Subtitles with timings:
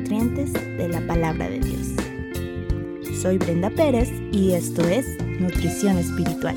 [0.00, 1.88] nutrientes de la palabra de Dios.
[3.20, 5.06] Soy Brenda Pérez y esto es
[5.38, 6.56] Nutrición Espiritual.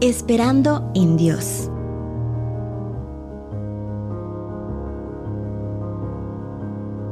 [0.00, 1.70] Esperando en Dios.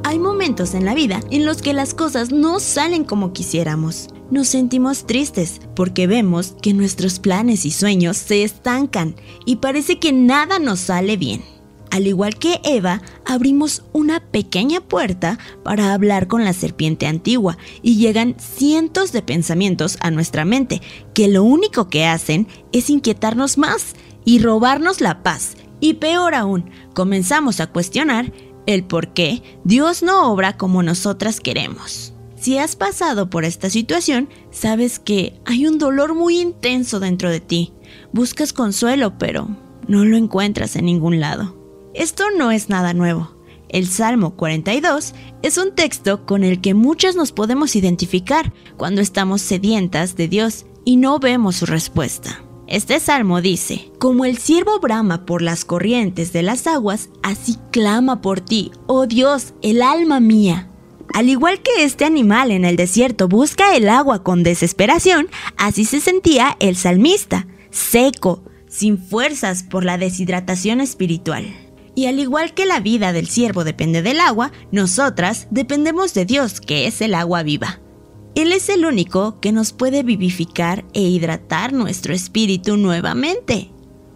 [0.04, 4.08] Hay momentos en la vida en los que las cosas no salen como quisiéramos.
[4.30, 10.12] Nos sentimos tristes porque vemos que nuestros planes y sueños se estancan y parece que
[10.12, 11.44] nada nos sale bien.
[11.92, 17.96] Al igual que Eva, abrimos una pequeña puerta para hablar con la serpiente antigua y
[17.96, 20.82] llegan cientos de pensamientos a nuestra mente
[21.14, 25.56] que lo único que hacen es inquietarnos más y robarnos la paz.
[25.78, 28.32] Y peor aún, comenzamos a cuestionar
[28.66, 32.15] el por qué Dios no obra como nosotras queremos.
[32.46, 37.40] Si has pasado por esta situación, sabes que hay un dolor muy intenso dentro de
[37.40, 37.72] ti.
[38.12, 39.48] Buscas consuelo, pero
[39.88, 41.56] no lo encuentras en ningún lado.
[41.92, 43.32] Esto no es nada nuevo.
[43.68, 49.42] El Salmo 42 es un texto con el que muchas nos podemos identificar cuando estamos
[49.42, 52.44] sedientas de Dios y no vemos su respuesta.
[52.68, 58.20] Este salmo dice, como el siervo brama por las corrientes de las aguas, así clama
[58.22, 60.70] por ti, oh Dios, el alma mía.
[61.14, 66.00] Al igual que este animal en el desierto busca el agua con desesperación, así se
[66.00, 71.46] sentía el salmista, seco, sin fuerzas por la deshidratación espiritual.
[71.94, 76.60] Y al igual que la vida del siervo depende del agua, nosotras dependemos de Dios,
[76.60, 77.80] que es el agua viva.
[78.34, 83.70] Él es el único que nos puede vivificar e hidratar nuestro espíritu nuevamente,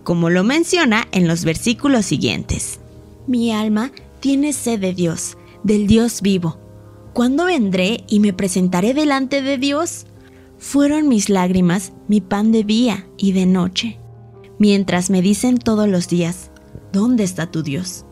[0.04, 2.80] como lo menciona en los versículos siguientes.
[3.26, 6.58] Mi alma tiene sed de Dios, del Dios vivo.
[7.12, 10.06] ¿Cuándo vendré y me presentaré delante de Dios?
[10.58, 13.98] Fueron mis lágrimas mi pan de día y de noche,
[14.58, 16.50] mientras me dicen todos los días,
[16.92, 18.04] ¿dónde está tu Dios?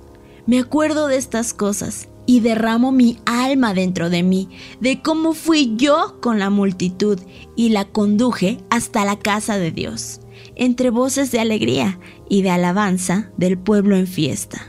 [0.46, 4.48] Me acuerdo de estas cosas y derramo mi alma dentro de mí,
[4.80, 7.18] de cómo fui yo con la multitud
[7.54, 10.20] y la conduje hasta la casa de Dios,
[10.54, 14.60] entre voces de alegría y de alabanza del pueblo en fiesta.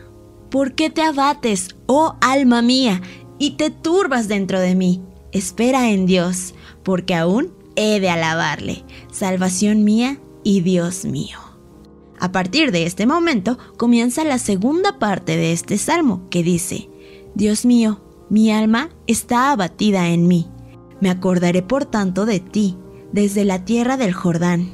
[0.49, 3.01] ¿Por qué te abates, oh alma mía,
[3.39, 5.01] y te turbas dentro de mí?
[5.31, 11.37] Espera en Dios, porque aún he de alabarle, salvación mía y Dios mío.
[12.19, 16.89] A partir de este momento comienza la segunda parte de este salmo que dice,
[17.33, 20.47] Dios mío, mi alma está abatida en mí.
[20.99, 22.75] Me acordaré por tanto de ti,
[23.13, 24.71] desde la tierra del Jordán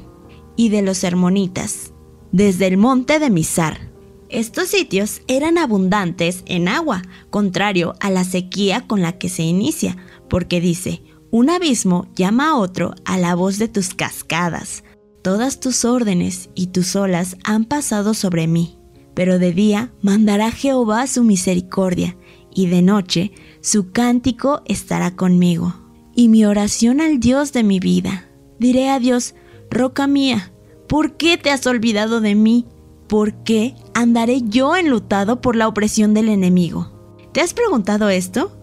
[0.56, 1.92] y de los Hermonitas,
[2.32, 3.85] desde el monte de Misar.
[4.28, 9.96] Estos sitios eran abundantes en agua, contrario a la sequía con la que se inicia,
[10.28, 14.84] porque dice, un abismo llama a otro a la voz de tus cascadas.
[15.22, 18.78] Todas tus órdenes y tus olas han pasado sobre mí,
[19.14, 22.16] pero de día mandará Jehová su misericordia
[22.54, 25.74] y de noche su cántico estará conmigo.
[26.14, 28.28] Y mi oración al Dios de mi vida.
[28.58, 29.34] Diré a Dios,
[29.70, 30.52] roca mía,
[30.88, 32.64] ¿por qué te has olvidado de mí?
[33.08, 36.92] ¿Por qué andaré yo enlutado por la opresión del enemigo?
[37.32, 38.54] ¿Te has preguntado esto?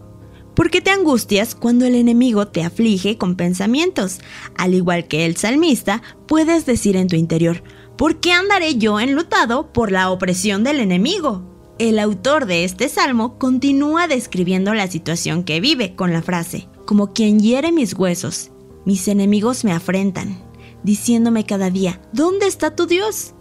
[0.56, 4.20] ¿Por qué te angustias cuando el enemigo te aflige con pensamientos?
[4.56, 7.64] Al igual que el salmista, puedes decir en tu interior,
[7.98, 11.42] ¿por qué andaré yo enlutado por la opresión del enemigo?
[11.80, 17.12] El autor de este salmo continúa describiendo la situación que vive con la frase, como
[17.12, 18.52] quien hiere mis huesos,
[18.86, 20.44] mis enemigos me afrentan,
[20.84, 23.34] diciéndome cada día, ¿dónde está tu Dios?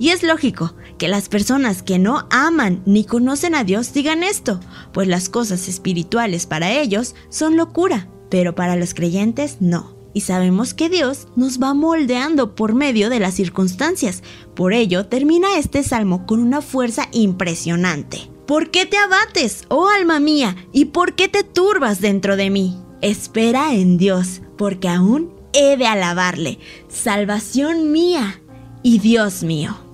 [0.00, 4.60] Y es lógico que las personas que no aman ni conocen a Dios digan esto,
[4.92, 10.74] pues las cosas espirituales para ellos son locura, pero para los creyentes no y sabemos
[10.74, 14.22] que Dios nos va moldeando por medio de las circunstancias.
[14.54, 18.28] Por ello, termina este salmo con una fuerza impresionante.
[18.46, 20.56] ¿Por qué te abates, oh alma mía?
[20.72, 22.76] ¿Y por qué te turbas dentro de mí?
[23.00, 26.58] Espera en Dios, porque aún he de alabarle,
[26.88, 28.42] salvación mía
[28.82, 29.89] y Dios mío.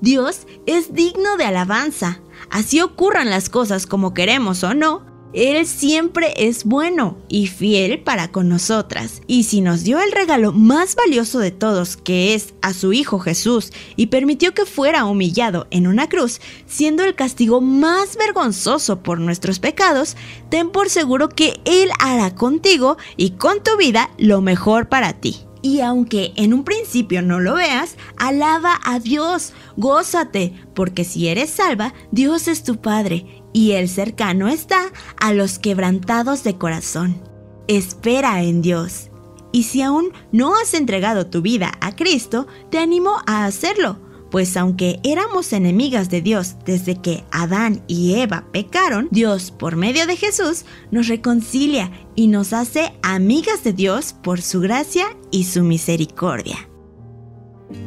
[0.00, 2.20] Dios es digno de alabanza.
[2.50, 8.32] Así ocurran las cosas como queremos o no, él siempre es bueno y fiel para
[8.32, 9.20] con nosotras.
[9.26, 13.18] Y si nos dio el regalo más valioso de todos, que es a su Hijo
[13.18, 19.20] Jesús, y permitió que fuera humillado en una cruz, siendo el castigo más vergonzoso por
[19.20, 20.16] nuestros pecados,
[20.48, 25.47] ten por seguro que Él hará contigo y con tu vida lo mejor para ti.
[25.62, 31.50] Y aunque en un principio no lo veas, alaba a Dios, gózate, porque si eres
[31.50, 37.20] salva, Dios es tu Padre y el cercano está a los quebrantados de corazón.
[37.66, 39.10] espera en Dios.
[39.52, 43.98] Y si aún no has entregado tu vida a Cristo, te animo a hacerlo,
[44.30, 50.06] pues aunque éramos enemigas de Dios desde que Adán y Eva pecaron, Dios por medio
[50.06, 55.62] de Jesús nos reconcilia y nos hace amigas de Dios por su gracia y su
[55.62, 56.68] misericordia.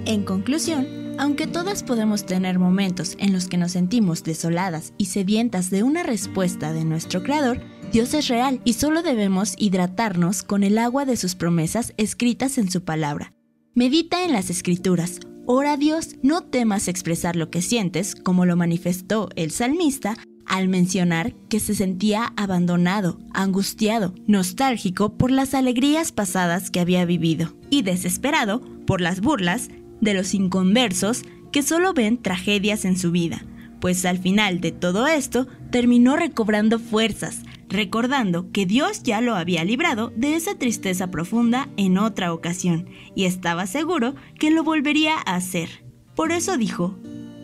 [0.06, 5.70] En conclusión, aunque todas podemos tener momentos en los que nos sentimos desoladas y sedientas
[5.70, 7.62] de una respuesta de nuestro Creador,
[7.92, 12.72] Dios es real y solo debemos hidratarnos con el agua de sus promesas escritas en
[12.72, 13.34] su palabra.
[13.76, 15.20] Medita en las escrituras.
[15.48, 20.16] Ora a Dios, no temas expresar lo que sientes, como lo manifestó el salmista
[20.46, 27.56] al mencionar que se sentía abandonado, angustiado, nostálgico por las alegrías pasadas que había vivido
[27.70, 33.44] y desesperado por las burlas de los inconversos que solo ven tragedias en su vida,
[33.80, 37.42] pues al final de todo esto terminó recobrando fuerzas,
[37.72, 43.26] recordando que Dios ya lo había librado de esa tristeza profunda en otra ocasión y
[43.26, 45.84] estaba seguro que lo volvería a hacer.
[46.16, 46.98] Por eso dijo,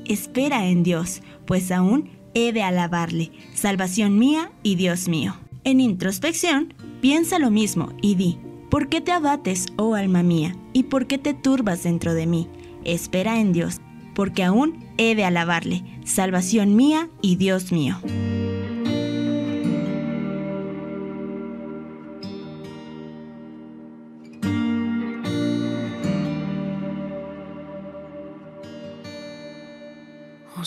[0.05, 5.35] espera en Dios, pues aún he de alabarle, salvación mía y Dios mío.
[5.63, 8.37] En introspección, piensa lo mismo y di,
[8.69, 10.55] ¿por qué te abates, oh alma mía?
[10.73, 12.49] ¿Y por qué te turbas dentro de mí?
[12.83, 13.79] Espera en Dios,
[14.13, 17.97] porque aún he de alabarle, salvación mía y Dios mío.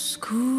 [0.01, 0.50] Moscou.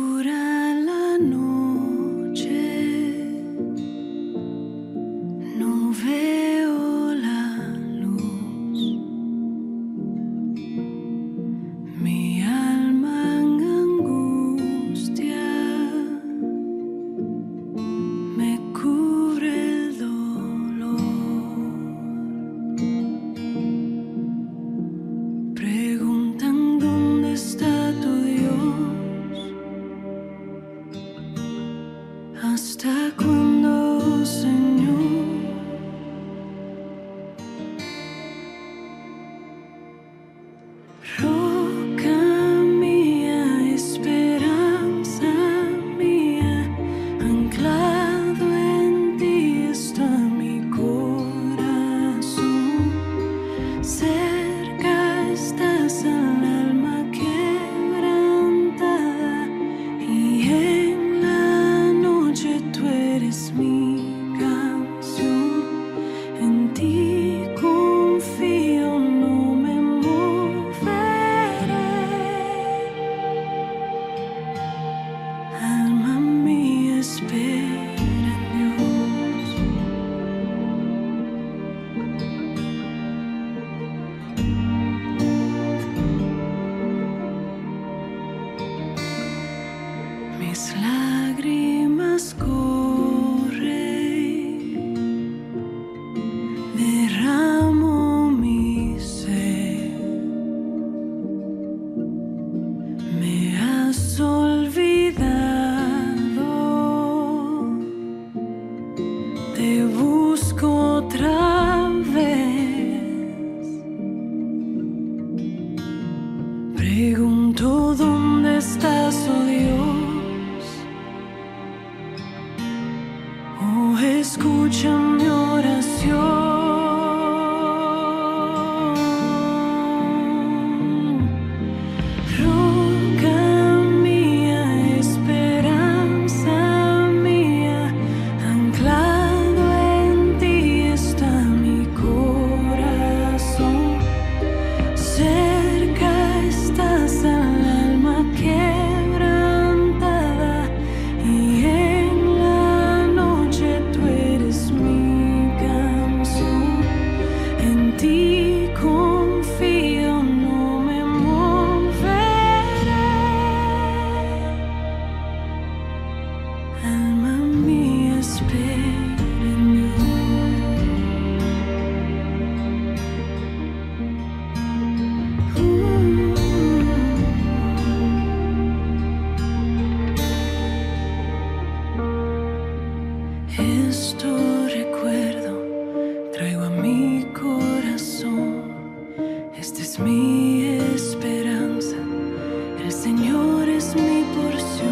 [193.32, 194.91] Señor es mi porción.